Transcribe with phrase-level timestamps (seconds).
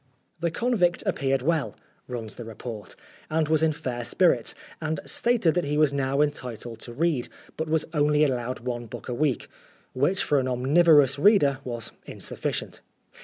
[0.45, 1.75] "The convict appeared well,"
[2.07, 2.95] runs this report,
[3.29, 7.69] "and was in fair spirits, and stated that he was now entitled to read, but
[7.69, 9.47] was only allowed one b6ok a week,
[9.93, 12.81] which, for an omnivorous reader, was insufficient.